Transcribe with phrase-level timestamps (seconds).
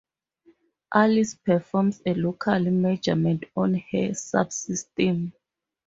[0.95, 5.31] Alice performs a local measurement on her subsystem.